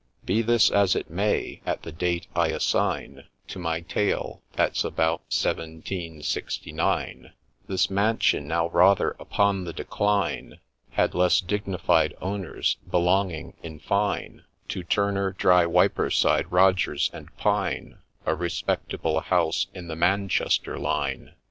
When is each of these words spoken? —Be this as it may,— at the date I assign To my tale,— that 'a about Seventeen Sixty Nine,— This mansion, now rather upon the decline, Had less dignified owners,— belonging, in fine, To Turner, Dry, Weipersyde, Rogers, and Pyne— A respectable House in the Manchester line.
—Be 0.25 0.41
this 0.41 0.71
as 0.71 0.95
it 0.95 1.11
may,— 1.11 1.61
at 1.67 1.83
the 1.83 1.91
date 1.91 2.25
I 2.35 2.47
assign 2.47 3.25
To 3.49 3.59
my 3.59 3.81
tale,— 3.81 4.41
that 4.53 4.83
'a 4.83 4.87
about 4.87 5.21
Seventeen 5.29 6.23
Sixty 6.23 6.71
Nine,— 6.71 7.33
This 7.69 7.87
mansion, 7.91 8.47
now 8.47 8.69
rather 8.69 9.11
upon 9.19 9.63
the 9.63 9.73
decline, 9.73 10.57
Had 10.89 11.13
less 11.13 11.39
dignified 11.39 12.15
owners,— 12.19 12.77
belonging, 12.89 13.53
in 13.61 13.77
fine, 13.77 14.43
To 14.69 14.81
Turner, 14.81 15.33
Dry, 15.33 15.65
Weipersyde, 15.67 16.47
Rogers, 16.49 17.11
and 17.13 17.37
Pyne— 17.37 17.99
A 18.25 18.33
respectable 18.33 19.19
House 19.19 19.67
in 19.71 19.87
the 19.87 19.95
Manchester 19.95 20.79
line. 20.79 21.35